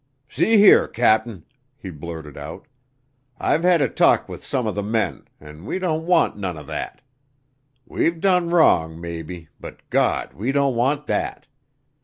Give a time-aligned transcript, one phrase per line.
[0.29, 1.45] "See here, Cap'n,"
[1.77, 2.65] he blurted out,
[3.39, 6.63] "I've had a talk with some of the men, an' we don't want none er
[6.63, 7.03] that.
[7.85, 11.45] We've done wrong, maybe, but, Gawd, we don't want thet.